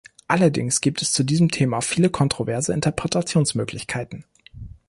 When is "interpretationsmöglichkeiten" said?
2.73-4.25